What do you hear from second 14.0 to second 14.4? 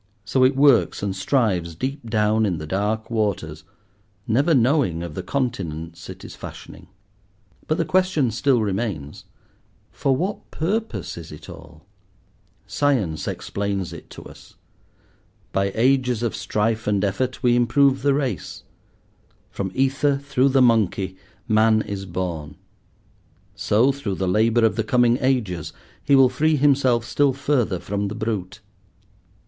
to